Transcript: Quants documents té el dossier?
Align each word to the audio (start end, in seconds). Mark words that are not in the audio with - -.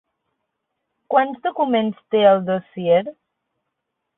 Quants 1.15 1.43
documents 1.43 2.01
té 2.15 2.25
el 2.33 2.43
dossier? 2.51 2.99